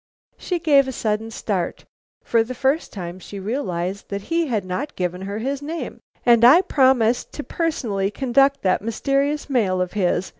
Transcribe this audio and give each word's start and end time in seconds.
She 0.39 0.57
gave 0.57 0.87
a 0.87 0.91
sudden 0.91 1.29
start. 1.29 1.85
For 2.23 2.43
the 2.43 2.55
first 2.55 2.91
time 2.91 3.19
she 3.19 3.39
realized 3.39 4.09
that 4.09 4.23
he 4.33 4.47
had 4.47 4.65
not 4.65 4.95
given 4.95 5.21
her 5.21 5.37
his 5.37 5.61
name. 5.61 5.99
"And 6.25 6.43
I 6.43 6.61
promised 6.61 7.31
to 7.33 7.43
personally 7.43 8.09
conduct 8.09 8.63
that 8.63 8.81
mysterious 8.81 9.47
mail 9.47 9.79
of 9.79 9.93
his!" 9.93 10.27